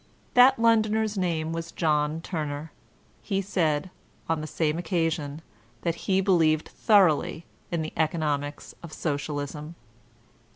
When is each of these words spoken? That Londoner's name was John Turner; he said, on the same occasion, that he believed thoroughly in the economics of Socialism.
That 0.33 0.57
Londoner's 0.57 1.15
name 1.15 1.53
was 1.53 1.71
John 1.71 2.21
Turner; 2.21 2.71
he 3.21 3.39
said, 3.39 3.91
on 4.27 4.41
the 4.41 4.47
same 4.47 4.79
occasion, 4.79 5.43
that 5.83 6.07
he 6.09 6.21
believed 6.21 6.69
thoroughly 6.69 7.45
in 7.69 7.83
the 7.83 7.93
economics 7.95 8.73
of 8.81 8.93
Socialism. 8.93 9.75